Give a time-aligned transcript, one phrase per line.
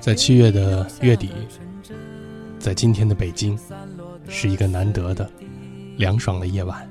[0.00, 1.30] 在七月的月底，
[2.58, 3.58] 在今天的北京，
[4.26, 5.30] 是一个难得的
[5.98, 6.88] 凉爽的夜晚。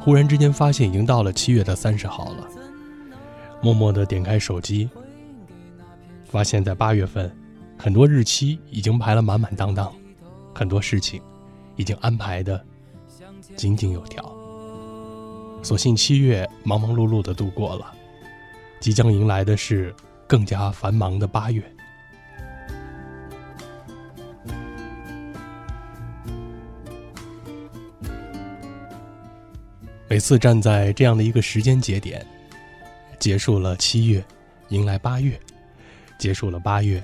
[0.00, 2.48] 忽然之间发现已经到了七月的三十号了，
[3.60, 4.88] 默默的点开手机，
[6.24, 7.30] 发现在八月份，
[7.76, 9.92] 很多日期已经排了满满当当，
[10.54, 11.20] 很多事情
[11.76, 12.64] 已经安排的
[13.56, 14.34] 井井有条。
[15.62, 17.92] 所幸七月忙忙碌碌的度过了，
[18.80, 19.94] 即将迎来的是。
[20.26, 21.62] 更加繁忙的八月，
[30.08, 32.26] 每次站在这样的一个时间节点，
[33.20, 34.24] 结束了七月，
[34.70, 35.38] 迎来八月，
[36.18, 37.02] 结束了八月，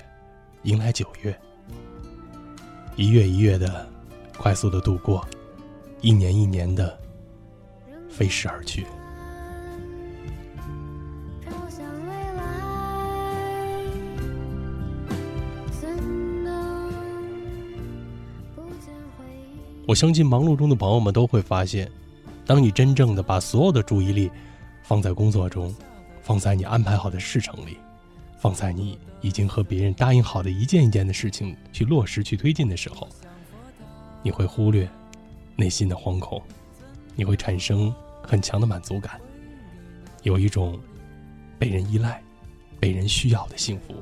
[0.64, 1.32] 迎来九月，
[2.96, 3.88] 一月一月的
[4.36, 5.24] 快速的度过，
[6.00, 6.98] 一年一年的
[8.10, 8.84] 飞逝而去。
[19.86, 21.90] 我相信忙碌中的朋友们都会发现，
[22.46, 24.30] 当你真正的把所有的注意力
[24.82, 25.74] 放在工作中，
[26.20, 27.76] 放在你安排好的事程里，
[28.38, 33.08] 放在你已经和别人答应好的一件一件的事情去落实、去推进的时候，
[34.22, 34.88] 你会忽略
[35.56, 36.40] 内心的惶恐，
[37.16, 39.20] 你会产生很强的满足感，
[40.22, 40.78] 有一种
[41.58, 42.22] 被人依赖、
[42.78, 43.94] 被人需要的幸福。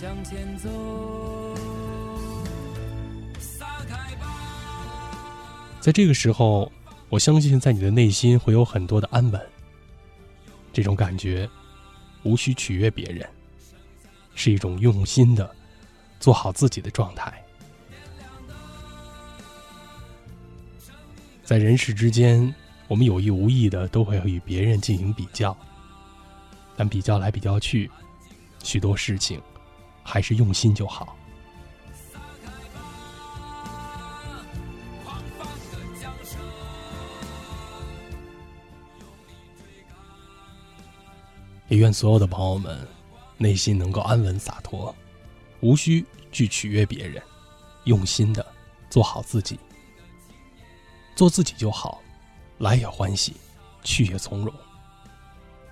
[0.00, 1.39] 向前走。
[5.80, 6.70] 在这个时候，
[7.08, 9.40] 我相信在你的内心会有很多的安稳。
[10.72, 11.48] 这种感觉，
[12.22, 13.26] 无需取悦别人，
[14.34, 15.50] 是一种用心的
[16.20, 17.42] 做好自己的状态。
[21.42, 22.54] 在人世之间，
[22.86, 25.56] 我们有意无意的都会与别人进行比较，
[26.76, 27.90] 但比较来比较去，
[28.62, 29.40] 许多事情
[30.04, 31.16] 还是用心就好。
[41.70, 42.76] 也愿所有的朋友们
[43.38, 44.92] 内心能够安稳洒脱，
[45.60, 47.22] 无需去取悦别人，
[47.84, 48.44] 用心的
[48.90, 49.56] 做好自己，
[51.14, 52.02] 做自己就好，
[52.58, 53.36] 来也欢喜，
[53.84, 54.52] 去也从容。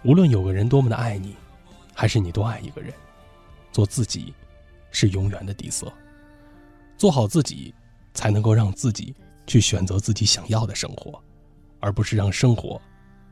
[0.05, 1.35] 无论有个人多么的爱你，
[1.93, 2.95] 还是你多爱一个人，
[3.73, 4.33] 做自己
[4.93, 5.93] 是永远的底色。
[6.97, 7.75] 做好自己，
[8.15, 9.13] 才能够让自己
[9.49, 11.21] 去选择自己想要的生活，
[11.81, 12.81] 而不是让生活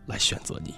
[0.06, 0.74] 来选择你。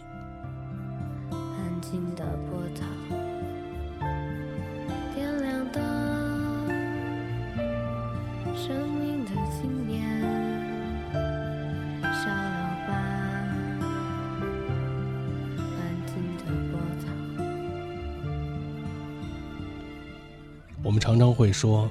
[20.88, 21.86] 我们常常会说，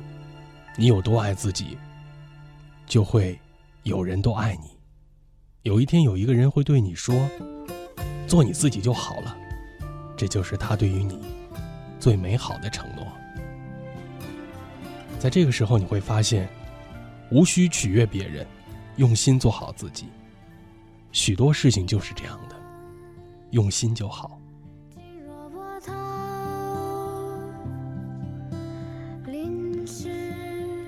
[0.76, 1.78] 你有多爱自己，
[2.88, 3.40] 就会
[3.84, 4.72] 有人都爱你。
[5.62, 7.30] 有一天，有一个人会对你说
[8.28, 9.38] ：“做你自己就好了。”
[10.18, 11.20] 这就是他对于你
[12.00, 13.06] 最美好的承诺。
[15.20, 16.50] 在这个时候，你会发现，
[17.30, 18.48] 无需取悦别人，
[18.96, 20.08] 用心做好自己。
[21.12, 22.56] 许多事情就是这样的，
[23.52, 24.42] 用心就好。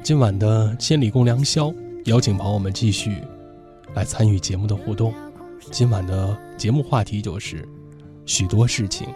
[0.09, 1.71] 今晚的千里共良宵，
[2.05, 3.21] 邀请朋友们继续
[3.93, 5.13] 来参与节目的互动。
[5.71, 7.63] 今晚的节目话题就是
[8.25, 9.07] 许多事情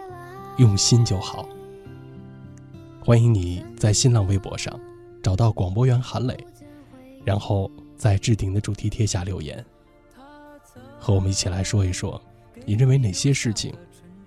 [0.56, 1.48] 用心就好。
[3.00, 4.78] 欢迎你在新浪微博上
[5.20, 6.46] 找到广播员韩磊，
[7.24, 9.66] 然后在置顶的主题贴下留言，
[11.00, 12.22] 和我们一起来说一说，
[12.64, 13.74] 你认为哪些事情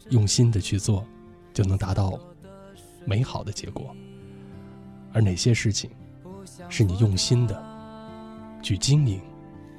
[0.10, 1.06] 用心的去做
[1.54, 2.20] 就能达到
[3.06, 3.96] 美好的结果，
[5.14, 5.90] 而哪些事情？
[6.70, 7.64] 是你用心的
[8.64, 9.22] 去经营，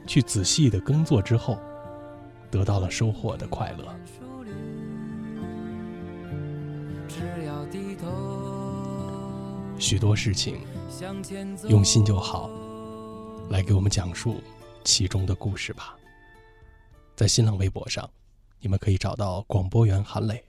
[0.07, 1.59] 去仔细的耕作之后，
[2.51, 3.95] 得到了收获的快乐。
[9.79, 10.61] 许多事情
[11.69, 12.51] 用心就好，
[13.49, 14.43] 来给我们讲述
[14.85, 15.97] 其中的故事吧。
[17.15, 18.09] 在新浪微博上，
[18.61, 20.43] 你们可以找到广播员韩磊。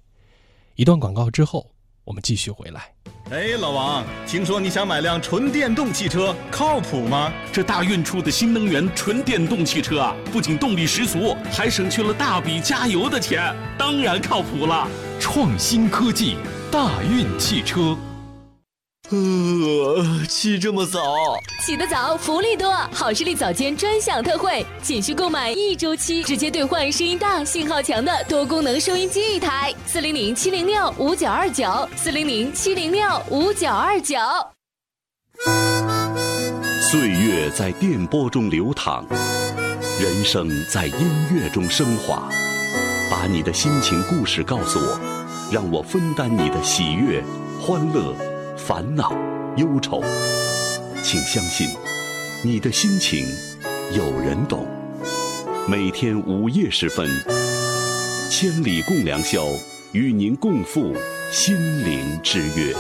[0.76, 1.70] 一段广告之后。
[2.10, 2.92] 我们继续回来。
[3.30, 7.32] 哎，老王，听说你想买辆纯电动汽车，靠谱吗？
[7.54, 14.88] 这大运出的新能源纯电动汽车啊，不仅动力十足，还省去了大笔加油的钱，当然靠谱了。
[15.20, 16.38] 创新科技，
[16.72, 17.96] 大运汽车。
[19.12, 21.02] 呃，起这么早？
[21.66, 22.72] 起得早，福利多！
[22.94, 29.74] 好视力早间专享特惠，仅需购买一周期，直接兑换声音大、信号强的多功能收音机一台。
[29.88, 34.16] 四零零七零六五九二九，四零零七零六五九二九。
[36.92, 39.04] 岁月在电波中流淌，
[40.00, 42.30] 人生在音乐中升华。
[43.10, 45.00] 把你的心情故事告诉我，
[45.52, 47.24] 让我分担你的喜悦、
[47.60, 48.16] 欢乐。
[48.70, 49.12] 烦恼、
[49.58, 50.00] 忧愁，
[51.02, 51.68] 请相信，
[52.44, 53.26] 你的心情
[53.98, 54.68] 有人懂。
[55.68, 57.10] 每天午夜时分，
[58.30, 59.48] 千里共良宵，
[59.92, 60.96] 与您共赴
[61.32, 62.76] 心灵之约。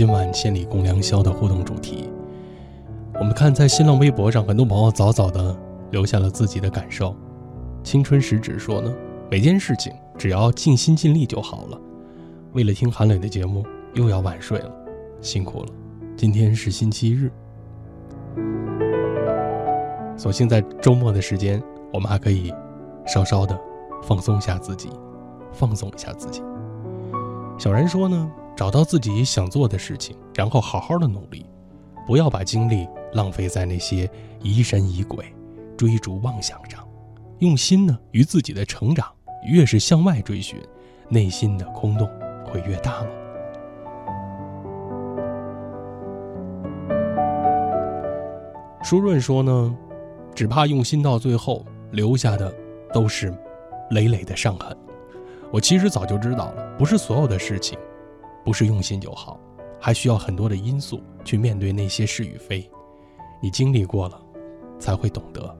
[0.00, 2.08] 今晚千里共良宵的互动主题。
[3.16, 5.54] 我们看在新浪微博上，很多朋友早早的
[5.90, 7.14] 留下了自己的感受。
[7.84, 8.90] 青春时指说呢，
[9.30, 11.78] 每件事情只要尽心尽力就好了。
[12.54, 13.62] 为了听韩磊的节目，
[13.92, 14.72] 又要晚睡了，
[15.20, 15.68] 辛苦了。
[16.16, 17.30] 今天是星期日，
[20.16, 21.62] 所幸在周末的时间，
[21.92, 22.50] 我们还可以
[23.06, 23.54] 稍稍的
[24.02, 24.88] 放松一下自己，
[25.52, 26.42] 放松一下自己。
[27.58, 28.30] 小然说呢，
[28.60, 31.46] 找到自己想做的事情，然后好好的努力，
[32.06, 34.06] 不要把精力浪费在那些
[34.42, 35.24] 疑神疑鬼、
[35.78, 36.86] 追逐妄想上，
[37.38, 39.06] 用心呢与自己的成长，
[39.46, 40.60] 越是向外追寻，
[41.08, 42.06] 内心的空洞
[42.44, 43.06] 会越大吗？
[48.82, 49.74] 舒润说呢，
[50.34, 52.54] 只怕用心到最后，留下的
[52.92, 53.34] 都是
[53.92, 54.76] 累累的伤痕。
[55.50, 57.78] 我其实早就知道了，不是所有的事情，
[58.50, 59.38] 不是用心就好，
[59.78, 62.68] 还需要很多的因素去面对那些是与非。
[63.40, 64.20] 你经历过了，
[64.76, 65.56] 才会懂得。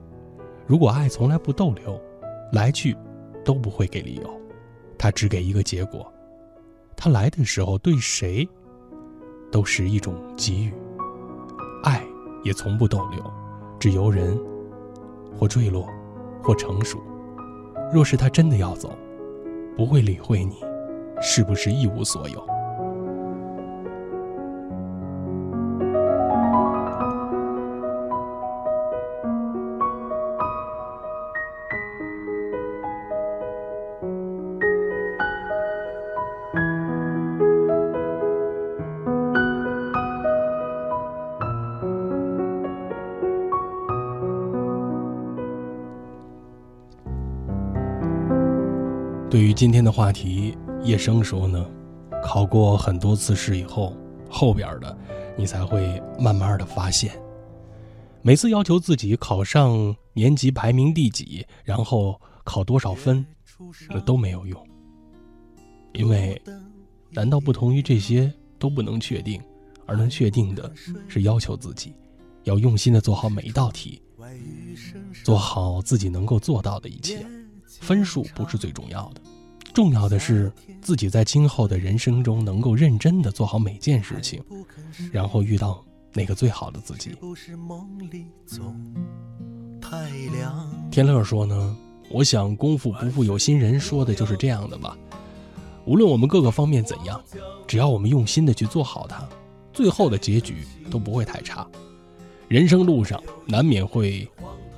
[0.67, 1.97] 如果爱从来不逗留，
[2.51, 2.93] 来去
[3.45, 4.29] 都不会给理由，
[4.97, 6.05] 他只给一个结果。
[6.97, 8.45] 他来的时候对谁
[9.49, 10.73] 都是一种给予，
[11.85, 12.03] 爱
[12.43, 13.23] 也从不逗留，
[13.79, 14.37] 只由人
[15.39, 15.87] 或坠落，
[16.43, 17.01] 或成熟。
[17.93, 18.93] 若是他真的要走。
[19.77, 20.57] 不会理会你
[21.21, 22.50] 是不是一无所有。
[49.61, 51.69] 今天的话题，叶生说呢，
[52.23, 53.95] 考过很多次试以后，
[54.27, 54.97] 后边的
[55.37, 57.13] 你才会慢慢的发现，
[58.23, 63.23] 每次要求自己考上年级排名第几，然后考多少分，
[63.87, 64.67] 那都没有用，
[65.93, 66.41] 因为
[67.11, 69.39] 难道不同于这些都不能确定，
[69.85, 70.73] 而能确定的
[71.07, 71.93] 是要求自己
[72.45, 74.01] 要用心的做好每一道题，
[75.23, 77.23] 做好自己能够做到的一切。
[77.79, 79.21] 分数不是最重要的，
[79.73, 80.51] 重要的是
[80.81, 84.43] 自己在今后的人生中能够认真的做好每件事情，
[85.11, 87.15] 然后遇到那个最好的自己。
[90.91, 91.75] 天乐说呢，
[92.09, 94.97] 我想功夫不负有心人，说的就是这样的吧。
[95.85, 97.19] 无论我们各个方面怎样，
[97.65, 99.27] 只要我们用心的去做好它，
[99.73, 100.57] 最后的结局
[100.89, 101.65] 都不会太差。
[102.47, 104.27] 人生路上难免会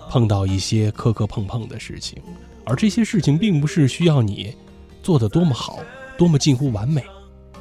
[0.09, 2.21] 碰到一些磕磕碰碰的事情。
[2.65, 4.55] 而这些事情并不是需要你
[5.03, 5.79] 做得多么好，
[6.17, 7.03] 多么近乎完美，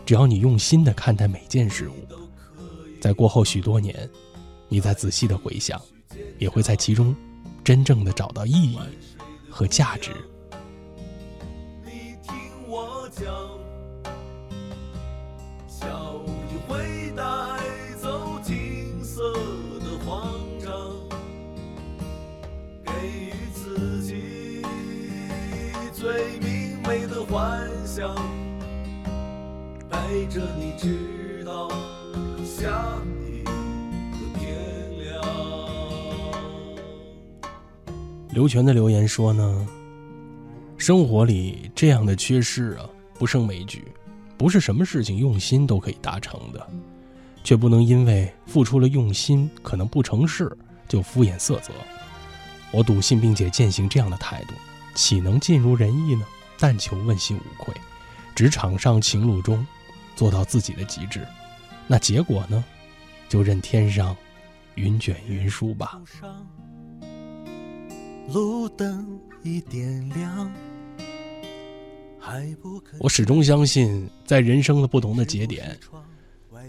[0.06, 1.94] 只要你用心的看待每件事物，
[3.00, 4.08] 在过后许多年，
[4.68, 5.82] 你再仔细的回想，
[6.38, 7.14] 也会在其中
[7.64, 8.78] 真正的找到意义
[9.50, 10.12] 和价值。
[11.84, 12.32] 你听
[12.68, 13.26] 我讲，
[30.22, 31.68] 陪着你直到
[32.44, 33.50] 下一个
[34.38, 34.56] 天
[35.00, 35.20] 亮。
[38.30, 39.66] 刘全的留言说呢，
[40.78, 42.88] 生活里这样的缺失啊，
[43.18, 43.82] 不胜枚举，
[44.38, 46.64] 不是什么事情用心都可以达成的，
[47.42, 51.72] 却不能因为付出了用心可能不成事就敷衍塞责。
[52.70, 54.54] 我笃信并且践行这样的态度，
[54.94, 56.24] 岂能尽如人意呢？
[56.60, 57.74] 但求问心无愧，
[58.36, 59.66] 职场上情路中，
[60.22, 61.26] 做到自己的极致。
[61.88, 62.64] 那结果呢？
[63.28, 64.16] 就任天上
[64.76, 66.00] 云卷云舒吧。
[68.32, 70.48] 路灯已点亮，
[72.20, 75.76] 还不肯我始终相信，在人生的不同的节点，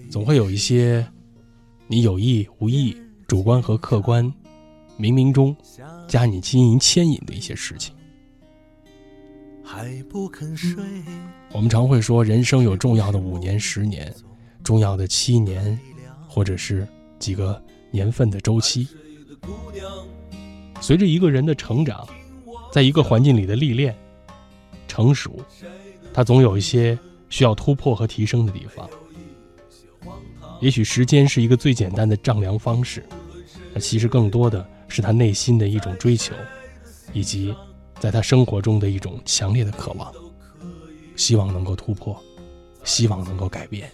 [0.09, 1.07] 总会有一些
[1.85, 4.25] 你有意无意、主观和客观、
[4.97, 5.55] 冥冥中
[6.07, 7.93] 加你经营牵引的一些事情。
[9.63, 10.83] 还不肯睡。
[11.51, 14.13] 我们常会说，人生有重要的五年、十年，
[14.63, 15.79] 重要的七年，
[16.27, 18.87] 或者是几个年份的周期。
[20.81, 22.07] 随着一个人的成长，
[22.71, 23.95] 在一个环境里的历练、
[24.87, 25.39] 成熟，
[26.13, 26.97] 他总有一些
[27.29, 28.87] 需要突破和提升的地方。
[30.59, 33.03] 也许时间是一个最简单的丈量方式，
[33.73, 36.33] 那其实更多的是他内心的一种追求，
[37.11, 37.53] 以及
[38.03, 40.13] 在他生活中的一种强烈的渴望，
[41.15, 42.21] 希望能够突破，
[42.83, 43.89] 希望能够改变，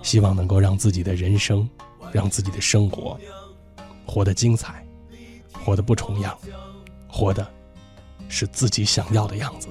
[0.00, 1.68] 希望能够让自己的人生，
[2.12, 3.18] 让自己的生活
[4.06, 4.86] 活得精彩，
[5.52, 6.38] 活得不重样，
[7.08, 7.44] 活的
[8.28, 9.66] 是自己想要的样子。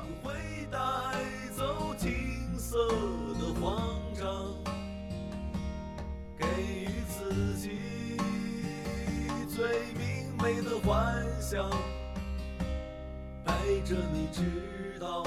[13.85, 15.23] 着你直到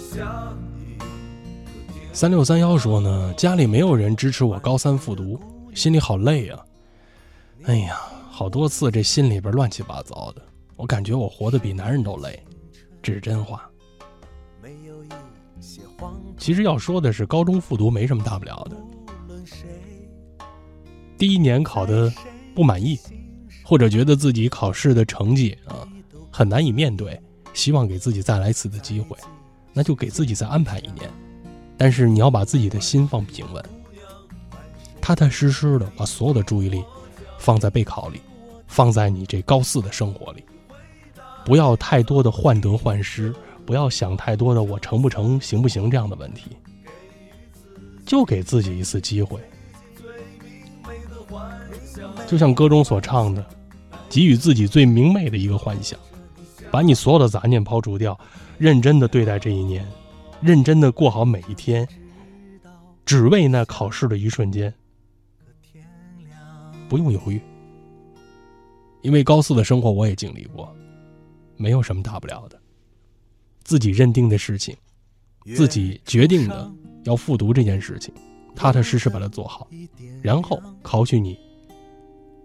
[0.00, 1.04] 下一个
[1.92, 5.38] 天三六三幺说呢，家里没有人支持我高三复读，
[5.74, 6.64] 心里好累啊。
[7.64, 8.00] 哎呀，
[8.30, 10.40] 好多次这心里边乱七八糟的，
[10.76, 12.42] 我感觉我活得比男人都累，
[13.02, 13.70] 这是真话。
[16.38, 18.76] 其实要说的是，高中复读没什么大不了的。
[21.18, 22.10] 第一年考的
[22.54, 22.98] 不满意，
[23.62, 25.86] 或者觉得自己考试的成绩啊
[26.30, 27.20] 很难以面对，
[27.54, 29.16] 希望给自己再来一次的机会，
[29.72, 31.08] 那就给自己再安排一年。
[31.78, 33.64] 但是你要把自己的心放平稳，
[35.00, 36.84] 踏踏实实的把所有的注意力
[37.38, 38.20] 放在备考里，
[38.66, 40.44] 放在你这高四的生活里，
[41.44, 43.34] 不要太多的患得患失，
[43.66, 46.50] 不要想太多的我成不成、行不行这样的问题，
[48.06, 49.40] 就给自己一次机会。
[52.26, 53.44] 就像歌中所唱的，
[54.08, 55.98] 给予自己最明媚的一个幻想，
[56.74, 58.18] 把你所有的杂念抛除掉，
[58.58, 59.86] 认真的对待这一年，
[60.42, 61.86] 认真的过好每一天，
[63.06, 64.74] 只为那考试的一瞬间，
[66.88, 67.40] 不用犹豫，
[69.02, 70.68] 因为高四的生活我也经历过，
[71.56, 72.60] 没有什么大不了的，
[73.62, 74.76] 自己认定的事情，
[75.54, 76.68] 自己决定的
[77.04, 78.12] 要复读这件事情，
[78.56, 79.68] 踏踏实实把它做好，
[80.20, 81.38] 然后考取你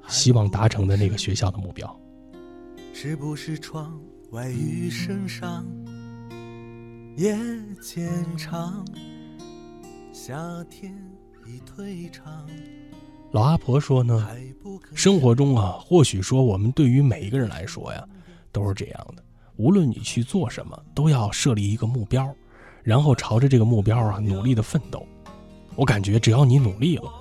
[0.07, 1.99] 希望达成的那个学校的目标。
[2.93, 3.99] 是不是窗
[4.31, 5.65] 外雨声上
[7.17, 7.35] 夜
[7.81, 8.07] 渐
[8.37, 8.85] 长，
[10.13, 10.37] 夏
[10.69, 10.93] 天
[11.47, 12.47] 已退场，
[13.31, 14.29] 老阿婆说呢，
[14.93, 18.07] 生活中啊，或许说我们对于每一个人来说呀，
[18.51, 19.23] 都是这样的。
[19.55, 22.31] 无论你去做什么，都要设立一个目标，
[22.83, 25.03] 然后朝着这个目标啊努力的奋斗。
[25.75, 27.11] 我感觉只要你努力了，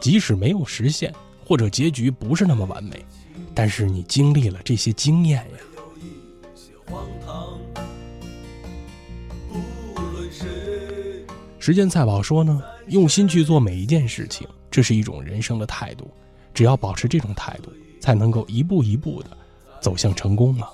[0.00, 1.12] 即使没有实现，
[1.44, 3.04] 或者结局不是那么完美，
[3.54, 5.58] 但是你经历了这些经验呀，
[6.86, 7.58] 荒唐。
[9.50, 10.46] 无论谁，
[11.58, 16.10] 时间菜宝说呢，用心去做每一件事情，这是一种人生的态度。
[16.52, 19.36] 只要保持这种态度，才能够一步一步的
[19.80, 20.68] 走向成功嘛。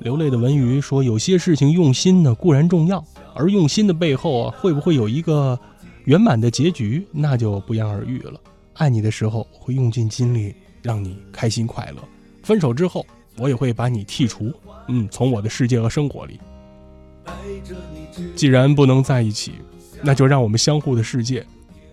[0.00, 5.58] 流泪的文鱼说，有些事情用心呢固然重要，而用心的背后啊，会不会有一个
[6.04, 8.40] 圆满的结局，那就不言而喻了。
[8.80, 12.02] 爱你的时候，会用尽精力让你开心快乐；
[12.42, 13.04] 分手之后，
[13.36, 14.50] 我也会把你剔除，
[14.88, 16.40] 嗯，从我的世界和生活里。
[18.34, 19.52] 既然不能在一起，
[20.02, 21.46] 那就让我们相互的世界，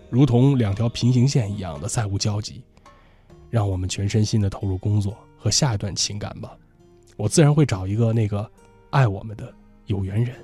[0.08, 2.62] 如同两条平行线一样的再无交集，
[3.50, 6.56] 让我们全身心的投入工作和下一段情感吧。
[7.18, 8.50] 我自然会找一个那个
[8.88, 9.52] 爱我们的
[9.84, 10.34] 有缘人。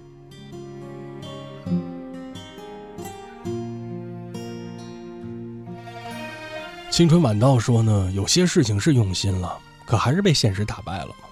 [6.94, 11.26] 青春晚道说呢，有些事情是用心了，可还是被现实打败了嘛。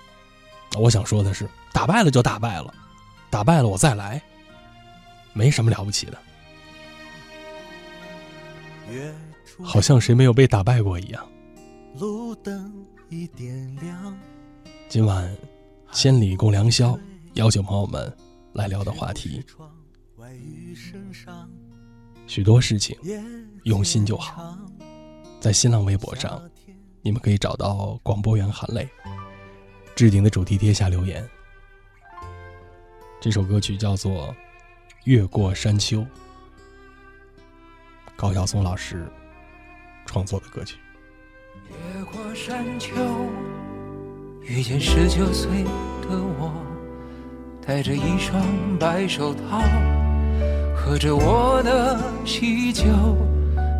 [0.76, 2.74] 我想说的是，打败了就打败了，
[3.30, 4.20] 打败了我再来，
[5.32, 6.18] 没什么了不起的。
[9.62, 11.24] 好像谁没有被打败过一样。
[11.96, 14.18] 路灯已点亮。
[14.88, 15.32] 今晚
[15.92, 16.98] 千里共良宵，
[17.34, 18.12] 邀请朋友们
[18.52, 19.40] 来聊的话题，
[22.26, 22.98] 许多事情
[23.62, 24.58] 用心就好。
[25.42, 26.40] 在新浪微博上，
[27.00, 28.88] 你们可以找到广播员韩磊，
[29.92, 31.28] 置顶的主题贴下留言。
[33.20, 34.28] 这首歌曲叫做
[35.02, 35.98] 《越过山丘》，
[38.14, 39.10] 高晓松老师
[40.06, 40.76] 创作的歌曲。
[41.96, 42.94] 越过山丘，
[44.42, 46.54] 遇见十九岁的我，
[47.66, 49.60] 戴着一双白手套，
[50.76, 52.84] 喝着我的喜酒。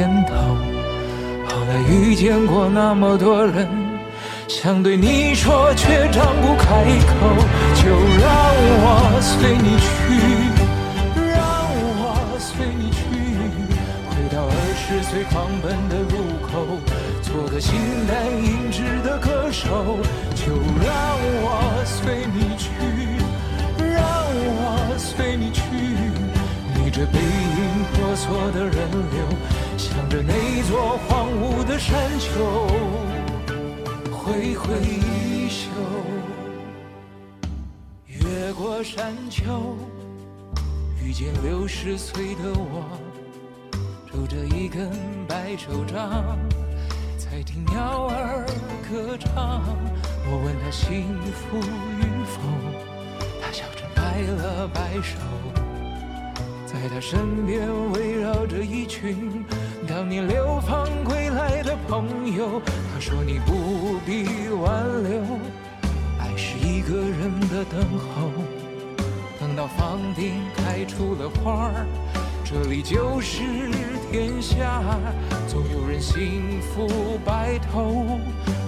[0.00, 0.34] 点头。
[1.46, 3.68] 后来遇见过那么多人，
[4.48, 6.64] 想对你说却张不开
[7.04, 7.12] 口，
[7.76, 7.84] 就
[8.24, 8.32] 让
[8.80, 9.88] 我随你去。
[11.20, 11.36] 让
[12.00, 12.98] 我随你去。
[14.08, 16.16] 回到二十岁狂奔的路
[16.48, 16.80] 口，
[17.20, 17.76] 做个形
[18.08, 19.98] 单影只的歌手，
[20.34, 20.88] 就让
[21.44, 22.72] 我随你去，
[23.76, 24.00] 让
[24.56, 25.60] 我随你去。
[26.82, 29.20] 逆着背影婆娑的人流，
[30.10, 32.66] 着那座荒芜的山丘
[34.10, 35.70] 挥挥衣袖，
[38.08, 39.76] 越过山丘，
[41.00, 42.84] 遇见六十岁的我。
[44.10, 44.90] 拄着一根
[45.28, 46.36] 白手杖，
[47.16, 48.44] 在听鸟儿
[48.90, 49.62] 歌唱。
[50.28, 52.40] 我问他幸福与否，
[53.40, 55.16] 他笑着摆了摆手。
[56.72, 59.44] 在他身边围绕着一群
[59.88, 62.62] 当年流放归来的朋友。
[62.94, 65.20] 他说你不必挽留，
[66.20, 68.30] 爱是一个人的等候，
[69.40, 71.86] 等到房顶开出了花儿。
[72.44, 73.42] 这里就是
[74.12, 74.80] 天下，
[75.48, 78.16] 总有人幸福白头，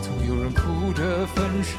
[0.02, 1.78] 总有人哭着分手。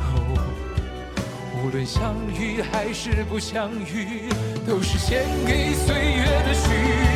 [1.63, 4.27] 无论相遇还是不相遇，
[4.67, 6.67] 都是献给岁月的序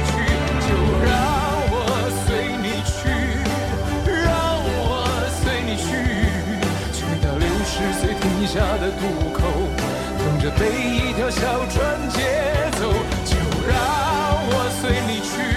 [0.08, 0.12] 曲。
[0.64, 0.72] 就
[1.04, 1.12] 让
[1.70, 1.76] 我
[2.24, 2.96] 随你去，
[4.08, 4.32] 让
[4.88, 5.04] 我
[5.44, 5.92] 随你去，
[6.96, 9.04] 去到六十岁停下的渡
[9.36, 9.44] 口，
[10.18, 12.88] 等着被一条小船接走。
[13.26, 13.36] 就
[13.68, 13.76] 让
[14.48, 14.64] 我。
[14.80, 15.57] 随你去，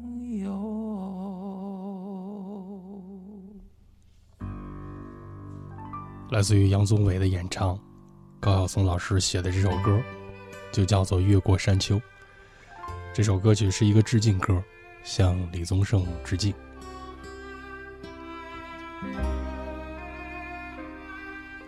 [6.31, 7.77] 来自于杨宗纬的演唱，
[8.39, 10.01] 高晓松老师写的这首歌，
[10.71, 11.97] 就叫做《越过山丘》。
[13.13, 14.63] 这首歌曲是一个致敬歌，
[15.03, 16.53] 向李宗盛致敬。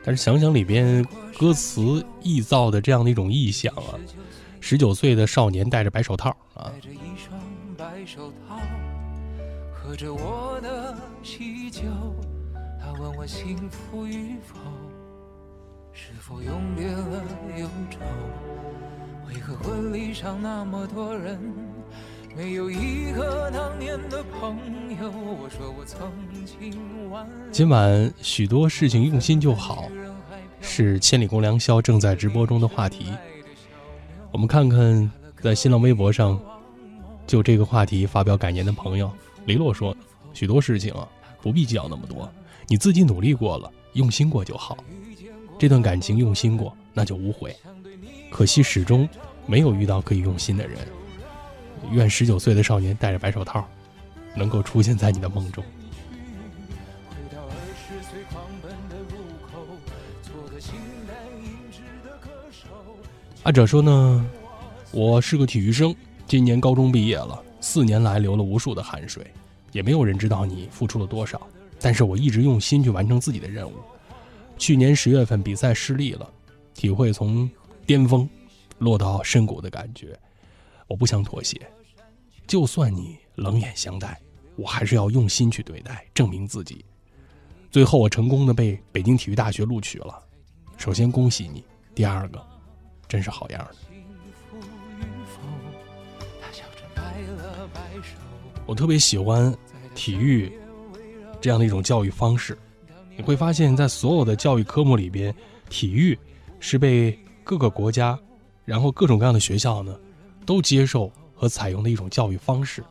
[0.02, 1.06] 但是想想里边
[1.38, 1.82] 歌词
[2.22, 4.00] 臆造的这样的一种意象啊，
[4.62, 6.72] 十九岁的少年戴着白手套啊。
[9.74, 11.82] 喝着我的喜酒。
[12.84, 14.60] 他问我幸福与否，
[15.94, 17.24] 是否永别了
[17.58, 18.00] 忧愁？
[19.26, 21.40] 为何婚礼上那么多人，
[22.36, 24.58] 没有一个当年的朋
[25.02, 26.12] 友，我说我曾
[26.46, 29.88] 经挽今晚许多事情用心就好，
[30.60, 33.14] 是千里共良宵正在直播中的话题。
[34.30, 35.10] 我们看看
[35.42, 36.38] 在新浪微博上
[37.26, 39.10] 就这个话题发表感言的朋友，
[39.46, 39.96] 黎洛说
[40.36, 41.08] ：“许多事情啊，
[41.42, 42.30] 不必计较那么多，
[42.68, 44.78] 你自己努力过了，用心过就好。
[45.60, 47.56] 这段感情用心过，那就无悔。
[48.32, 49.08] 可惜始终
[49.46, 50.80] 没有遇到可以用心的人。
[51.92, 53.68] 愿十九岁的少年戴着白手套，
[54.36, 55.64] 能够出现在你的梦中。”，
[63.44, 64.26] 阿哲说呢，
[64.92, 65.94] 我是个体育生，
[66.26, 69.26] 今年高中毕业了，四年来流了无数的汗水，
[69.74, 71.46] 也没有人知道你付出了多少。
[71.84, 73.74] 但是我一直用心去完成自己的任务。
[74.58, 76.32] 去年十月份比赛失利了，
[76.74, 77.50] 体会从
[77.86, 78.28] 巅峰
[78.78, 80.18] 落到深谷的感觉。
[80.88, 81.60] 我不想妥协，
[82.48, 84.18] 就算你冷眼相待，
[84.56, 86.86] 我还是要用心去对待，证明自己。
[87.70, 90.18] 最后我成功的被北京体育大学录取了，
[90.78, 92.42] 首先恭喜你，第二个。
[93.10, 93.76] 真是好样的！
[98.66, 99.56] 我特别喜欢
[99.94, 100.52] 体育
[101.44, 102.58] 这样的一种教育方式。
[103.18, 105.36] 你会发现在所有的教育科目里边，
[105.70, 106.18] 体育
[106.62, 108.18] 是被各个国家，
[108.64, 109.94] 然后各种各样的学校呢，
[110.46, 112.82] 都接受和采用的一种教育方式。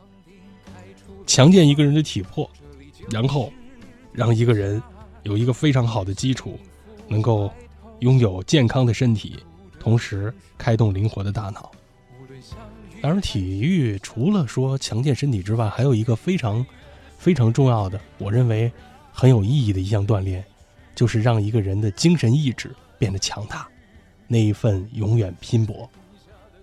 [1.27, 2.49] 强健一个人的体魄，
[3.11, 3.51] 然后
[4.12, 4.83] 让一个人
[5.23, 6.59] 有一个非常好的基础，
[7.09, 7.51] 能够
[8.01, 9.38] 拥有健康的身体。
[9.81, 11.73] 同时开动灵活的大脑。
[13.01, 16.65] 当然，体育除了说强健身体之外，还有一个非常
[17.22, 18.70] 非常重要的，我认为
[19.12, 20.44] 很有意义的一项锻炼，
[20.92, 23.68] 就是让一个人的精神意志变得强大。
[24.26, 25.88] 那一份永远拼搏，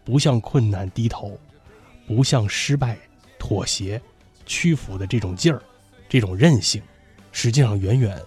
[0.03, 1.39] 不向困难低头，
[2.05, 2.97] 不向失败
[3.37, 4.01] 妥协、
[4.45, 5.63] 屈服的这种劲儿，
[6.09, 6.83] 这种韧性，
[7.31, 8.21] 实际上远远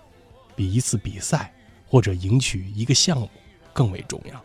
[0.57, 1.53] 比一次比赛
[1.87, 3.29] 或者赢取一个项目
[3.75, 4.43] 更为重要。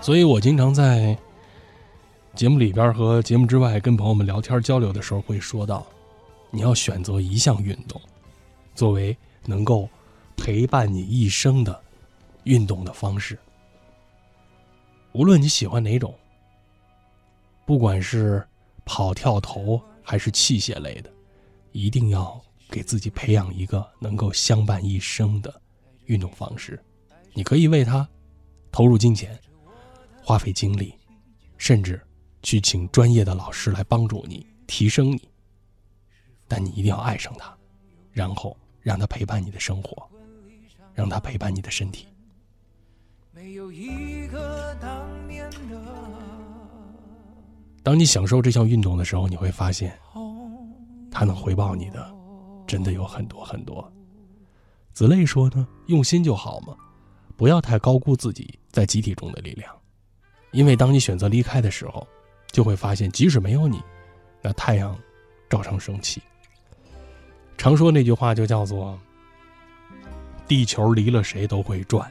[0.00, 1.18] 所以我经常在
[2.34, 5.86] 节目里边和节目之外跟朋友们聊天交流的时候，会说到，
[6.50, 8.00] 你要选择一项运动，
[8.74, 9.88] 作为能够
[10.36, 11.78] 陪伴你一生的
[12.44, 13.38] 运动的方式。
[15.12, 16.14] 无论你喜欢哪种，
[17.66, 18.46] 不管是
[18.84, 21.10] 跑跳投还是器械类的，
[21.72, 22.40] 一定要
[22.70, 25.60] 给自己培养一个能够相伴一生的
[26.06, 26.80] 运动方式。
[27.34, 28.08] 你可以为它
[28.70, 29.38] 投入金钱。
[30.22, 30.94] 花费精力，
[31.56, 32.00] 甚至
[32.42, 35.28] 去请专业的老师来帮助你提升你，
[36.48, 37.54] 但你一定要爱上他，
[38.12, 40.08] 然后让他陪伴你的生活，
[40.94, 42.06] 让他陪伴你的身体。
[47.82, 49.98] 当你享受这项运动的时候，你会发现，
[51.10, 52.14] 它能回报你的，
[52.66, 53.90] 真的有很多很多。
[54.92, 56.76] 子类说呢，用心就好嘛，
[57.36, 59.74] 不要太高估自己在集体中的力量。
[60.52, 62.06] 因为当你选择离开的时候，
[62.50, 63.80] 就会发现，即使没有你，
[64.42, 64.98] 那太阳
[65.48, 66.20] 照常升起。
[67.56, 68.98] 常说那句话就叫做
[70.48, 72.10] “地球离了谁都会转”。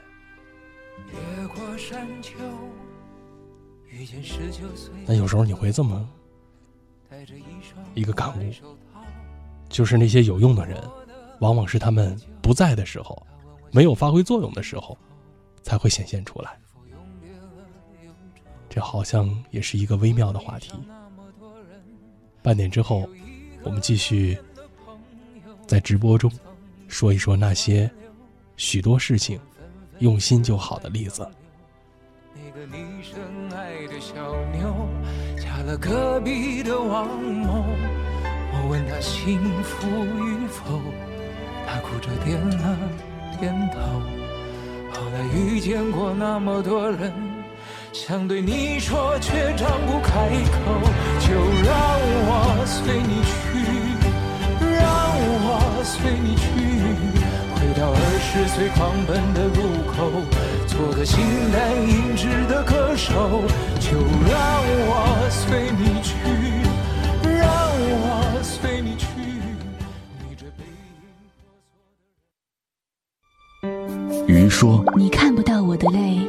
[5.06, 6.08] 那有时候你会这么
[7.96, 8.54] 一个感悟，
[9.68, 10.82] 就是那些有用的人，
[11.40, 13.22] 往往是他们不在的时候，
[13.72, 14.98] 没有发挥作用的时候，
[15.64, 16.58] 才会显现出来。
[18.70, 20.72] 这好像也是一个微妙的话题。
[22.42, 23.10] 半点之后，
[23.64, 24.38] 我们继续
[25.68, 26.32] 在直播中
[26.88, 27.90] 说一说那些
[28.56, 29.40] 许多事情
[29.98, 31.28] 用心就好的例子。
[32.34, 33.20] 那个你深
[33.58, 34.16] 爱的小
[34.54, 34.88] 妞，
[35.38, 37.66] 嫁了隔壁的王某。
[38.52, 40.80] 我问她幸福与否，
[41.68, 42.78] 她哭着点了
[43.40, 43.80] 点头。
[44.94, 47.12] 后来遇见过那么多人。
[47.92, 50.60] 想对你说，却张不开口，
[51.20, 51.74] 就让
[52.26, 53.34] 我随你去，
[54.60, 54.88] 让
[55.46, 56.44] 我随你去，
[57.54, 59.58] 回到二十岁狂奔的路
[59.92, 59.98] 口，
[60.68, 61.20] 做个形
[61.52, 63.44] 单影只的歌手，
[63.80, 63.98] 就
[64.28, 64.34] 让
[64.88, 66.14] 我随你去，
[67.38, 67.44] 让
[68.02, 69.06] 我随你去。
[70.28, 70.64] 你这背
[74.28, 76.29] 影鱼说：“你看不到我的泪，因为。”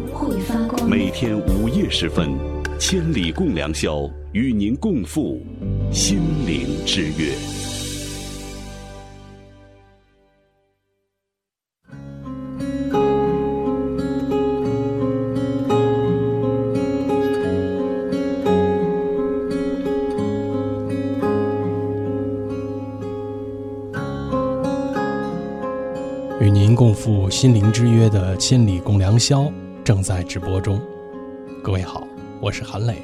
[0.87, 2.31] 每天午夜时分，
[2.79, 5.39] 千里共良宵，与您共赴
[5.91, 7.33] 心灵之约。
[26.39, 29.41] 与您共赴心灵之约的《千里共良宵》
[29.83, 30.79] 正在直播中。
[31.63, 32.05] 各位好，
[32.39, 33.01] 我是韩磊。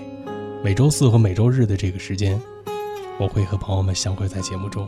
[0.64, 2.40] 每周四和每周日的这个时间，
[3.20, 4.88] 我会和朋友们相会在节目中。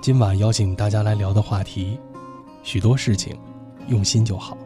[0.00, 1.98] 今晚邀请大家来聊的话题，
[2.62, 3.38] 许多事情
[3.88, 4.56] 用心就好。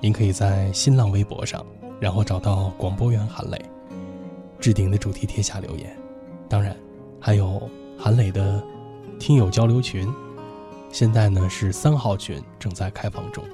[0.00, 1.64] 您可以在新浪微博上，
[2.00, 3.56] 然后找到广播员韩磊，
[4.58, 5.96] 置顶的主题贴下留言。
[6.48, 6.76] 当然，
[7.20, 8.60] 还有韩磊的
[9.20, 10.12] 听友交流群。
[10.90, 13.44] 现在呢是三号群正在开放中。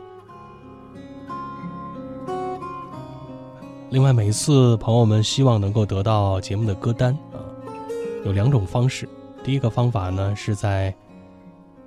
[3.92, 7.44] 另外，每一次朋友们希望能够得到节目的歌单啊，
[8.24, 9.07] 有两种方式。
[9.44, 10.94] 第一个方法呢是在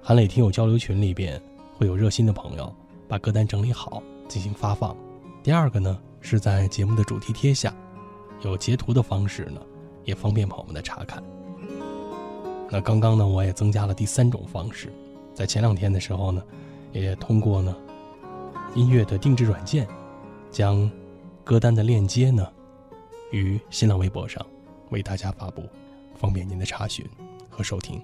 [0.04, 1.42] 韩磊听友交流群里边
[1.76, 2.72] 会有热心的朋友
[3.08, 4.96] 把歌单整理好进行发放。
[5.42, 7.74] 第二个呢是在节目的主题贴下
[8.44, 9.60] 有截图的方式呢，
[10.04, 11.24] 也方便朋友们的查看。
[12.70, 14.94] 那刚刚呢我也增加了第三种方式。
[15.34, 16.44] 在前两天的时候呢，
[16.94, 17.76] 也通过呢
[18.76, 19.88] 音乐的定制软件，
[20.52, 20.88] 将
[21.46, 22.52] 歌单的链接呢
[23.30, 24.44] 于新浪微博上
[24.90, 25.62] 为大家发布，
[26.16, 27.08] 方便您的查询
[27.52, 28.02] 和收听。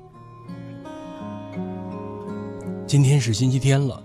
[2.85, 4.03] 今天是星期天了，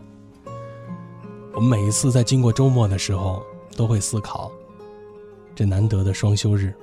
[1.53, 3.45] 我们每一次在经过周末的时候，
[3.77, 4.51] 都会思考
[5.55, 6.75] 这难得的双休日，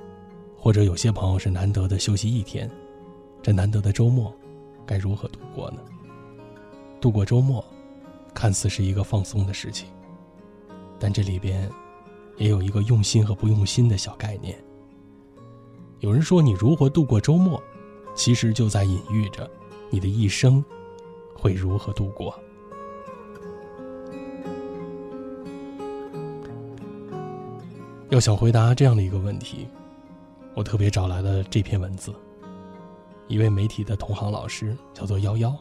[0.56, 2.70] 或者有些朋友是难得的休息一天，
[3.42, 4.32] 这难得的周末
[4.86, 5.78] 该如何度过呢？
[7.00, 7.64] 度过周末，
[8.32, 9.88] 看似是一个放松的事情，
[11.00, 11.68] 但这里边
[12.36, 14.56] 也有一个用心和不用心的小概念。
[16.00, 17.62] 有人说，你如何度过周末，
[18.14, 19.50] 其实就在隐喻着
[19.90, 20.62] 你的一生
[21.34, 22.38] 会如何度过。
[28.10, 29.66] 要想回答这样的一个问题，
[30.54, 32.14] 我特别找来了这篇文字，
[33.26, 35.56] 一位媒体的同行老师，叫做幺幺。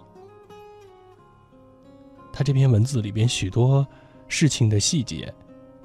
[2.31, 3.87] 他这篇文字里边许多
[4.27, 5.33] 事情的细节，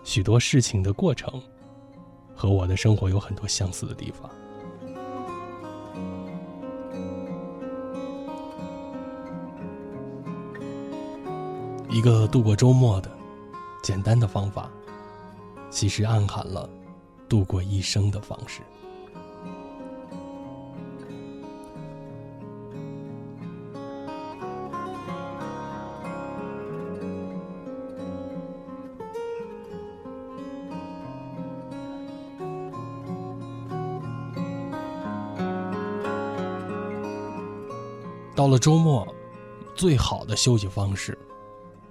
[0.09, 1.31] 许多事情的过程，
[2.35, 4.31] 和我的生活有很多相似的地方。
[11.91, 13.11] 一个度过周末的
[13.83, 14.71] 简单的方法，
[15.69, 16.67] 其实暗含了
[17.29, 18.63] 度过一生的方式。
[38.49, 39.07] 到了周末，
[39.75, 41.19] 最好的休息方式，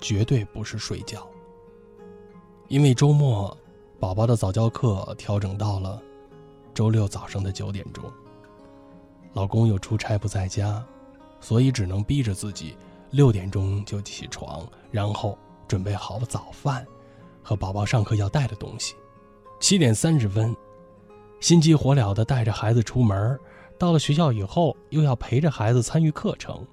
[0.01, 1.29] 绝对不是睡觉。
[2.67, 3.55] 因为周末，
[3.99, 6.01] 宝宝的早教课调整到了
[6.73, 8.03] 周六早上的九点钟。
[9.33, 10.83] 老公又出差不在家，
[11.39, 12.75] 所以只能逼着自己
[13.11, 16.83] 六点钟就起床，然后准备好早饭
[17.43, 18.95] 和宝宝上课要带的东西。
[19.59, 20.57] 七点三十分，
[21.39, 23.39] 心急火燎地带着孩子出门。
[23.77, 26.65] 到了学校以后，又要陪着孩子参与课程，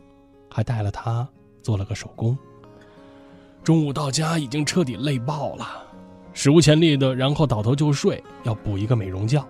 [0.50, 1.28] 还带了他
[1.62, 2.36] 做了个手工。
[3.62, 5.84] 中午到家已经彻底累爆了，
[6.32, 9.44] 史无前例的，然后倒头就睡，要补一个美容觉。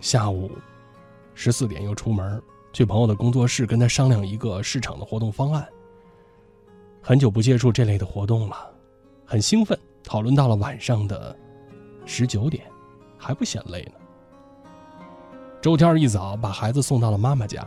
[0.00, 0.50] 下午
[1.34, 5.66] 十四点又出门去朋友的工作室跟他商量一个市场的活动方案。
[7.02, 8.56] 很久不接触这类的活动了，
[9.26, 11.36] 很兴奋，讨论到了晚上的
[12.06, 12.64] 十九点，
[13.18, 13.99] 还不嫌累呢。
[15.60, 17.66] 周天一早把孩子送到了妈妈家，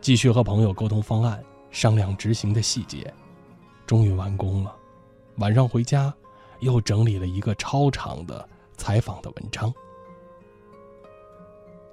[0.00, 3.12] 继续和朋友沟通方案，商量执行的细节，
[3.84, 4.72] 终于完工了。
[5.38, 6.14] 晚上回家，
[6.60, 9.74] 又整理了一个超长的采访的文章。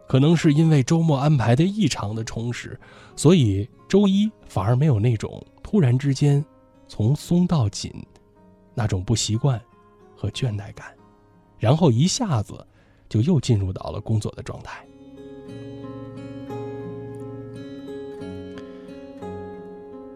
[0.08, 2.80] 可能是因为周末安排的异常的充实，
[3.16, 6.46] 所以周一反而没有那种突然之间
[6.88, 7.92] 从松到紧
[8.76, 9.60] 那种不习惯
[10.16, 10.96] 和倦怠感，
[11.58, 12.64] 然后一下子
[13.08, 14.86] 就又进入到了工作的状态。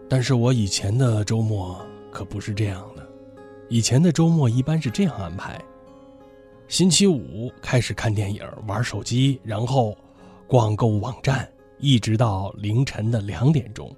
[0.08, 3.06] 但是我以前的周末可不是这样的，
[3.68, 5.60] 以前的周末一般是这样安排：
[6.68, 9.96] 星期五开始看电影、玩手机，然后
[10.46, 13.94] 逛购物网站，一直到凌晨的两点钟。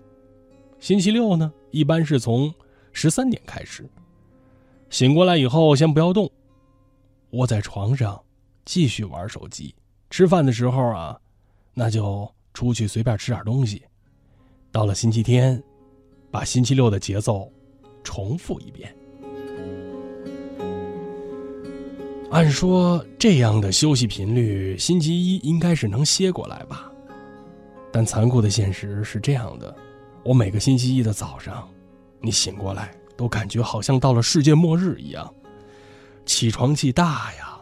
[0.78, 2.52] 星期六呢，一般是从
[2.92, 3.88] 十三点开始。
[4.88, 6.30] 醒过来以后，先不要动，
[7.30, 8.18] 窝在床上
[8.64, 9.74] 继续玩手机。
[10.08, 11.20] 吃饭的时候啊，
[11.74, 13.82] 那就出去随便吃点东西。
[14.70, 15.60] 到了星期天，
[16.30, 17.50] 把星期六的节奏
[18.02, 18.94] 重复一遍。
[22.30, 26.90] 按说这样的休息频率，星期一应该是能歇过来吧？
[27.92, 29.74] 但残酷的现实是这样的：
[30.24, 31.66] 我每个星期一的早上，
[32.20, 35.32] 你醒过来都感觉好像到了世界末日一样，
[36.26, 37.58] 起床气大呀。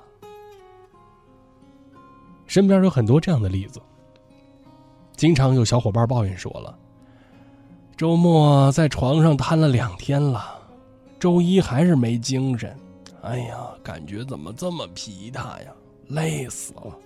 [2.46, 3.80] 身边有很多这样的例子，
[5.14, 6.76] 经常有小伙伴抱怨说了：
[7.96, 10.60] 周末在床上瘫了两天了，
[11.20, 12.76] 周一还是没精神。
[13.22, 15.72] 哎呀，感觉怎么这么疲沓呀，
[16.08, 16.98] 累死了。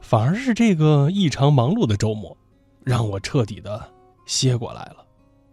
[0.00, 2.36] 反而是这个异常忙碌的周末，
[2.84, 3.84] 让我彻底的
[4.24, 5.04] 歇过来了。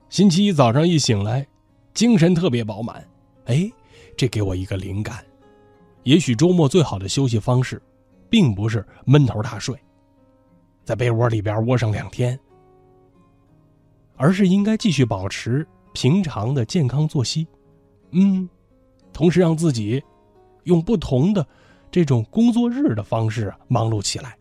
[0.10, 1.46] 星期一早上一醒来，
[1.96, 3.04] 精神特别饱满。
[3.46, 3.68] 哎，
[4.16, 5.26] 这给我一个灵感：
[6.04, 7.82] 也许周末最好的休息方式，
[8.30, 9.76] 并不是闷头大睡，
[10.88, 12.40] 在被窝里边窝上两天，
[14.16, 15.68] 而是应该继续保持。
[15.92, 17.46] 平常的健康作息，
[18.12, 18.48] 嗯，
[19.12, 20.02] 同时让自己
[20.64, 21.46] 用不同的
[21.90, 24.38] 这种工作日的方式忙碌起来，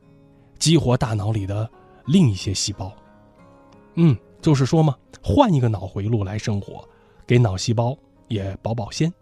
[0.59, 1.69] 激活大脑里的
[2.05, 2.93] 另一些细胞。
[3.95, 6.87] 嗯，就是说嘛，换一个脑回路来生活，
[7.27, 7.97] 给脑细胞
[8.29, 9.13] 也保保鲜。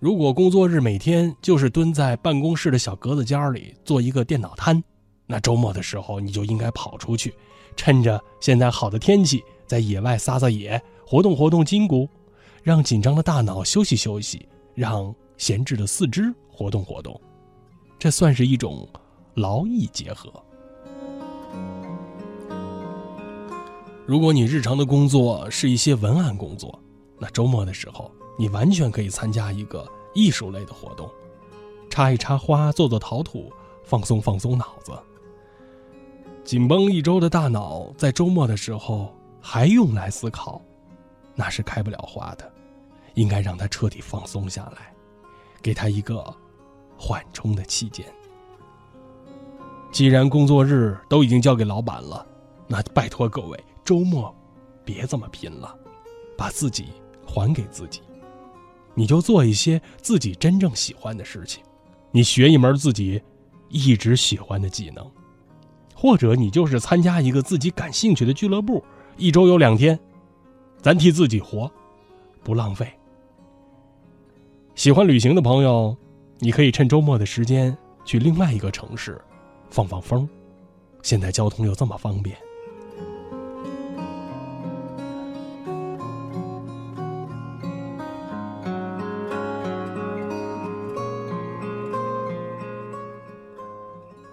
[0.00, 4.82] 如果工作日每天就是蹲在办公室的小格子间里做一个电脑瘫，
[5.26, 7.34] 那周末的时候你就应该跑出去，
[7.76, 9.42] 趁着现在好的天气。
[9.66, 12.08] 在野外撒撒野，活动活动筋骨，
[12.62, 17.20] 让紧张的大脑休息休息，让闲置的四肢活动活动，
[17.98, 18.88] 这算是一种
[19.34, 20.32] 劳逸结合。
[24.06, 26.80] 如果你日常的工作是一些文案工作，
[27.18, 28.08] 那周末的时候，
[28.38, 29.84] 你完全可以参加一个
[30.14, 31.10] 艺术类的活动，
[31.90, 33.50] 插一插花，做做陶土，
[33.82, 34.92] 放松放松脑子。
[36.46, 39.14] 紧绷一周的大脑，在周末的时候。
[39.48, 40.60] 还用来思考，
[41.36, 42.52] 那是开不了花的。
[43.14, 44.92] 应该让他彻底放松下来，
[45.62, 46.34] 给他一个
[46.98, 48.04] 缓冲的期间。
[49.92, 52.26] 既然工作日都已经交给老板了，
[52.66, 54.34] 那拜托各位，周末
[54.84, 55.72] 别这么拼了，
[56.36, 56.86] 把自己
[57.24, 58.02] 还给自己。
[58.94, 61.62] 你就做一些自己真正喜欢的事情，
[62.10, 63.22] 你学一门自己
[63.68, 65.08] 一直喜欢的技能，
[66.06, 68.80] 或者你就是参加一个自己感兴趣的俱乐部。
[69.16, 69.98] 一周有两天，
[70.80, 71.68] 咱替自己活，
[72.44, 72.88] 不浪费。
[74.76, 75.96] 喜欢旅行的朋友，
[76.38, 79.20] 你可以趁周末的时间去另外一个城市
[79.68, 80.28] 放放风。
[81.02, 82.36] 现在交通又这么方便。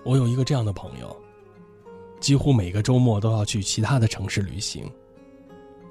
[0.04, 1.23] 我有一个这样的朋友。
[2.24, 4.90] 几乎每个周末都要去其他的城市旅行，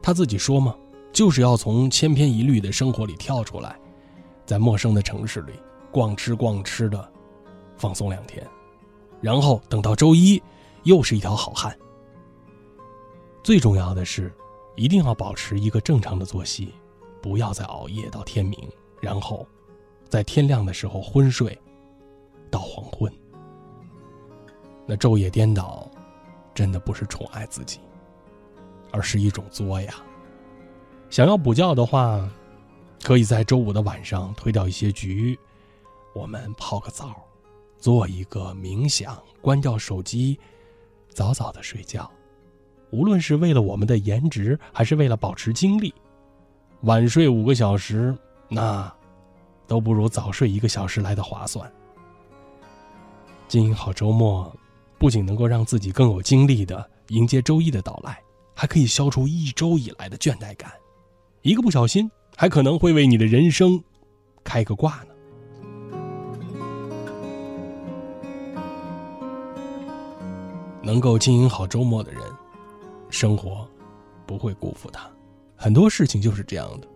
[0.00, 0.74] 他自己说嘛，
[1.12, 3.78] 就是要从千篇一律的生活里跳出来，
[4.46, 5.52] 在陌生的城市里
[5.90, 7.12] 逛吃逛吃的，
[7.76, 8.48] 放松两天，
[9.20, 10.42] 然后等到周一，
[10.84, 11.78] 又是一条好汉。
[13.44, 14.32] 最重要的是，
[14.74, 16.72] 一定要保持一个正常的作息，
[17.20, 18.58] 不要再熬夜到天明，
[19.02, 19.46] 然后
[20.08, 21.60] 在天亮的时候昏睡
[22.50, 23.12] 到黄昏，
[24.86, 25.86] 那昼夜颠倒。
[26.62, 27.80] 真的不是宠爱自己，
[28.92, 29.94] 而是一种作呀。
[31.10, 32.30] 想要补觉的话，
[33.02, 35.36] 可以在周五的晚上推掉一些局，
[36.14, 37.20] 我们泡个澡，
[37.78, 40.38] 做一个冥想，关掉手机，
[41.08, 42.08] 早早的睡觉。
[42.92, 45.92] 无论是为了我们的颜值，还是为了保持精力，
[46.82, 48.16] 晚睡五个小时，
[48.48, 48.88] 那
[49.66, 51.68] 都不如早睡一个小时来的划算。
[53.48, 54.54] 经营好周末。
[55.02, 58.22] 不仅能够让自己更有精力的迎接周一的到来，
[58.54, 60.70] 还可以消除一周以来的倦怠感。
[61.40, 63.82] 一个不小心，还可能会为你的人生
[64.44, 65.08] 开个挂呢。
[70.84, 72.22] 能够经营好周末的人，
[73.10, 73.68] 生活
[74.24, 75.10] 不会辜负他。
[75.56, 76.86] 很多事情就是这样的，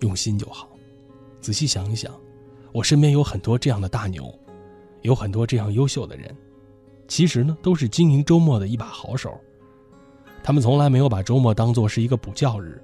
[0.00, 0.68] 用心就好。
[1.40, 2.12] 仔细想一想，
[2.72, 4.36] 我身边有很多这样的大牛，
[5.02, 6.36] 有很多这样优秀的人。
[7.08, 9.38] 其实呢，都是经营周末的一把好手。
[10.42, 12.82] 他们从来没有把周末当做是一个补觉日，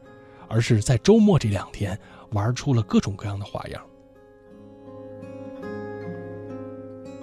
[0.49, 1.99] 而是在周末这两天
[2.31, 3.83] 玩出了各种各样的花样。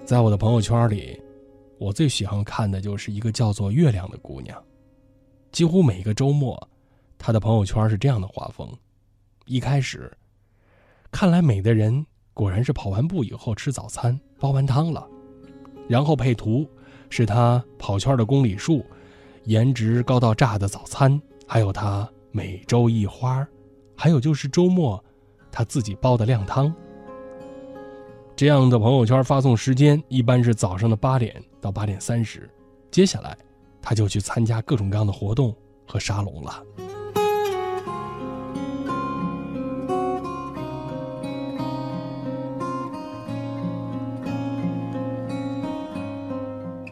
[0.05, 1.21] 在我的朋友圈里，
[1.77, 4.57] 我最喜欢看的就是一个叫做月亮的姑娘。
[5.51, 6.69] 几乎每个周末，
[7.17, 8.67] 她的朋友圈是这样的画风：
[9.45, 10.11] 一开始，
[11.11, 15.07] 看来美的人果然是跑完步以后吃早餐、煲完汤了。
[15.87, 16.69] 然后配图
[17.09, 18.85] 是他跑圈的公里数，
[19.45, 23.45] 颜值高到炸的早餐，还有他每周一花，
[23.95, 25.03] 还有就是周末
[25.51, 26.73] 他自己煲的靓汤。
[28.35, 32.49] 这样的朋友圈发送时间一般是早上的八点到八点三十，
[32.89, 33.37] 接下来
[33.81, 35.53] 他就去参加各种各样的活动
[35.85, 36.63] 和沙龙了。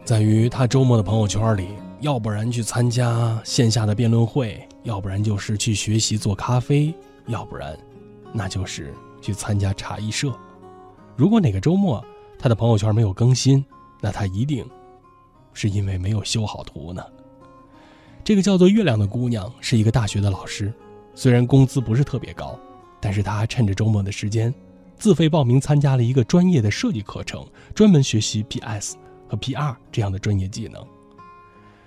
[0.08, 1.68] 在于他周末的朋友圈里，
[2.00, 6.94] 要不然去参加线下的辩论会，要不然就是去学习做咖啡，
[7.26, 7.78] 要不然，
[8.32, 10.34] 那就是去参加茶艺社。
[11.18, 12.02] 如果哪个周末
[12.40, 13.66] 他的朋友圈没有更新，
[14.00, 14.66] 那他一定
[15.52, 17.04] 是因为没有修好图呢。
[18.24, 20.74] 这个叫做月亮的姑娘是一个大学的老师，
[21.16, 22.58] 虽然工资不是特别高，
[23.02, 24.56] 但是她趁着周末的时间，
[24.98, 27.46] 自费报名参加了一个专业的设计课程，
[27.76, 28.96] 专门学习 PS
[29.28, 30.86] 和 PR 这样的专业技能。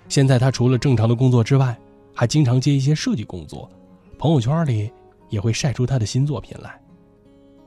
[0.09, 1.77] 现在他除了正常的工作之外，
[2.13, 3.69] 还经常接一些设计工作，
[4.17, 4.91] 朋友圈里
[5.29, 6.81] 也会晒出他的新作品来。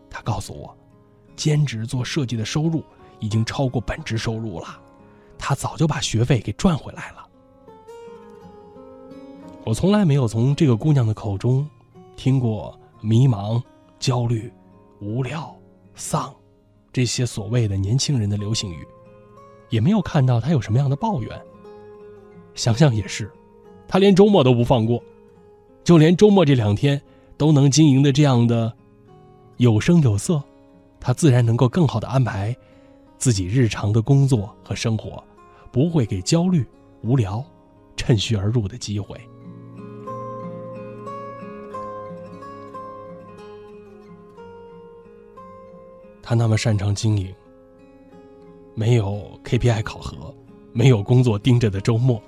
[0.09, 0.77] 他告诉我。
[1.37, 2.81] 兼职做设计的收入
[3.19, 4.81] 已经超过本职收入了，
[5.37, 7.29] 他早就把学费给赚回来了。
[9.65, 11.69] 我从来没有从这个姑娘的口中
[12.15, 13.61] 听过迷茫、
[13.99, 14.49] 焦虑、
[15.01, 15.53] 无聊、
[15.97, 16.33] 丧
[16.93, 18.87] 这些所谓的年轻人的流行语，
[19.75, 21.43] 也没有看到他有什么样的抱怨。
[22.55, 23.29] 想想也是，
[23.89, 25.03] 他连周末都不放过，
[25.83, 27.03] 就连周末这两天
[27.37, 28.73] 都能经营的这样的
[29.57, 30.41] 有声有色。
[31.01, 32.57] 他自然能够更好的安排
[33.19, 35.23] 自己日常的工作和生活，
[35.73, 36.65] 不会给焦虑、
[37.03, 37.45] 无聊
[37.97, 39.21] 趁虚而入的机会。
[46.23, 47.35] 他那么擅长经营，
[48.75, 50.35] 没有 KPI 考核，
[50.73, 52.23] 没有工作盯着的周末，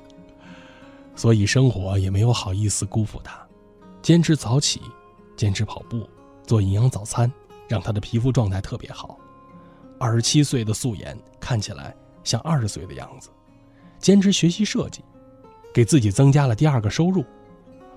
[1.15, 3.39] 所以生活也没有好意思辜负他。
[4.03, 4.81] 坚持早起，
[5.37, 6.09] 坚持跑步，
[6.47, 7.31] 做营养早餐。
[7.69, 9.19] 让他的皮肤状态特别好，
[9.99, 11.93] 二十七岁的素颜看起来
[12.23, 13.29] 像二十岁的样子。
[13.99, 15.03] 坚持学习设计，
[15.75, 17.25] 给自己增加了第二个收入，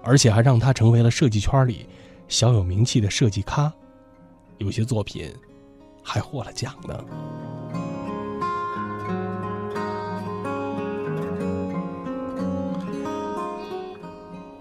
[0.01, 1.87] 而且还让他成为了设计圈里
[2.27, 3.71] 小有名气的设计咖，
[4.57, 5.31] 有些作品
[6.01, 7.05] 还获了奖呢。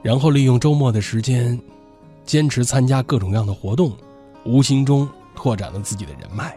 [0.08, 1.60] 然后利用周末的时间，
[2.24, 3.92] 坚持参加各种各样的活动。
[4.42, 6.56] 无形中拓展了自己的人脉，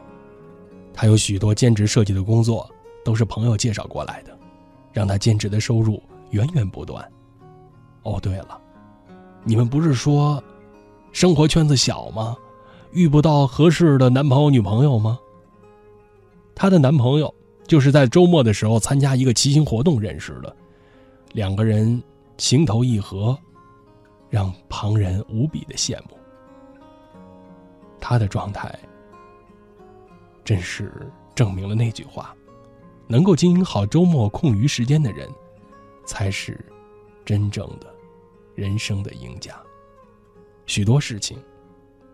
[0.93, 2.65] 他有许多兼职设计的工作，
[3.03, 4.31] 都是朋友介绍过来的，
[4.93, 7.05] 让他兼职的收入源源不断。
[8.03, 8.57] 哦，对了，
[9.43, 10.41] 你们不是说
[11.11, 12.37] 生活圈子小吗？
[12.93, 15.19] 遇不到合适的男朋友女朋友吗？
[16.55, 17.35] 她的男朋友
[17.67, 20.55] 就是在周末的时候参加一个骑行活动认识的，
[21.33, 22.01] 两个人
[22.41, 23.37] 情投意合，
[24.27, 26.17] 让旁人无比的羡慕。
[27.99, 28.73] 他的状态，
[30.43, 32.35] 真是证明了那句话：
[33.05, 35.29] 能够经营好周末空余时间的人，
[36.03, 36.59] 才是
[37.23, 37.93] 真正的
[38.55, 39.55] 人生的赢家。
[40.65, 41.37] 许多事情，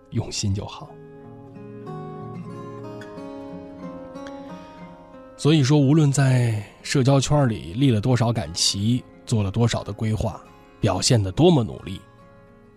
[0.09, 0.89] 用心就好。
[5.37, 10.41] 所以说，无论在社交圈里立了多少杆旗，做了多少的规划，
[10.79, 12.01] 表现的多么努力，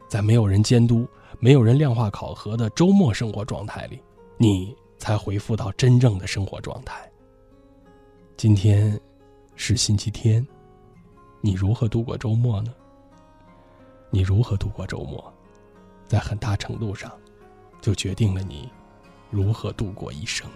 [0.07, 1.09] 在没有人监督。
[1.43, 3.99] 没有人量化考核的周末生活状态里，
[4.37, 7.11] 你才回复到真正的生活状态。
[8.37, 9.01] 今天
[9.57, 10.47] 是星期天，
[11.41, 12.75] 你如何度过周末呢？
[14.11, 15.33] 你如何度过周末，
[16.07, 17.11] 在很大程度上，
[17.81, 18.71] 就决定了你
[19.31, 20.47] 如何度过一生。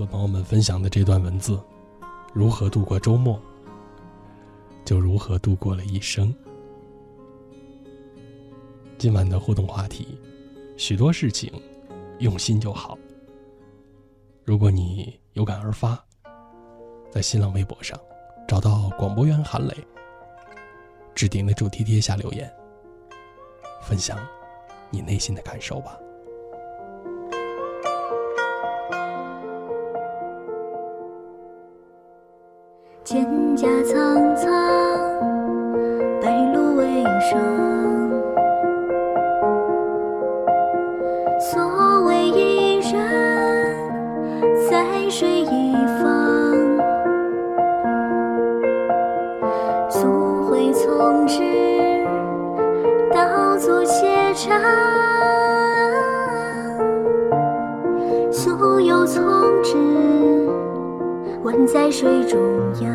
[0.00, 1.60] 和朋友们分享的这段文字，
[2.32, 3.38] 如何度过周末，
[4.82, 6.34] 就如何度过了一生。
[8.96, 10.18] 今晚的互动话题，
[10.78, 11.52] 许多事情
[12.18, 12.96] 用心就好。
[14.42, 16.02] 如果你有感而发，
[17.10, 18.00] 在新浪微博上
[18.48, 19.76] 找到广播员韩磊，
[21.14, 22.50] 置顶的主题贴下留言，
[23.82, 24.18] 分享
[24.88, 25.94] 你内心的感受吧。
[33.10, 34.46] 蒹葭苍苍
[36.22, 37.89] 白露为霜
[61.50, 62.38] 船在水中
[62.80, 62.92] 央，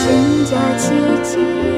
[0.00, 0.90] 蒹葭萋
[1.22, 1.73] 萋。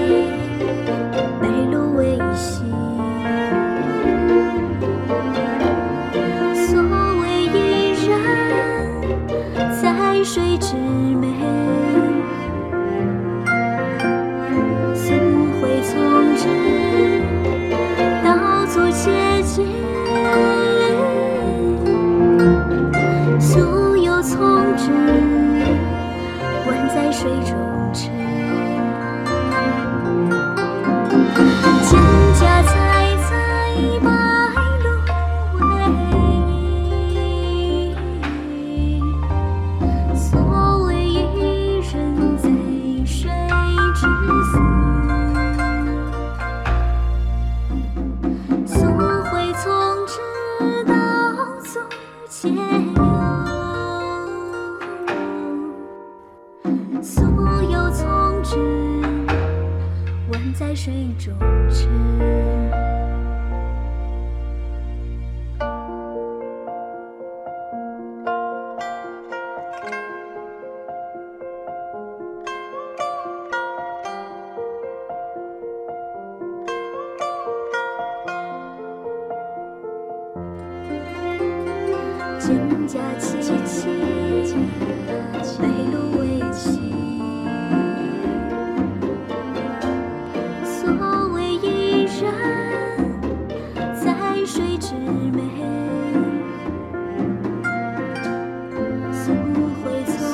[99.87, 100.26] always